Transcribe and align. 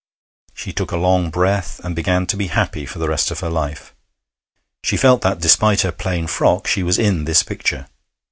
She 0.55 0.73
took 0.73 0.89
a 0.91 0.97
long 0.97 1.29
breath, 1.29 1.79
and 1.83 1.95
began 1.95 2.25
to 2.25 2.35
be 2.35 2.47
happy 2.47 2.87
for 2.87 2.97
the 2.97 3.07
rest 3.07 3.29
of 3.29 3.41
her 3.41 3.51
life. 3.51 3.93
She 4.83 4.97
felt 4.97 5.21
that, 5.21 5.39
despite 5.41 5.81
her 5.81 5.91
plain 5.91 6.25
frock, 6.25 6.65
she 6.65 6.81
was 6.81 6.97
in 6.97 7.25
this 7.25 7.43
picture. 7.43 7.85